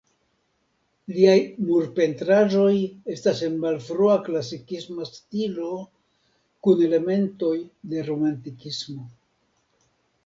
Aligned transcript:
Liaj 1.17 1.35
murpentraĵoj 1.65 2.71
estas 3.17 3.43
en 3.49 3.59
malfrua 3.65 4.15
klasikisma 4.29 5.07
stilo 5.13 5.69
kun 6.69 6.83
elementoj 6.89 7.55
de 7.93 8.07
romantikismo. 8.11 9.09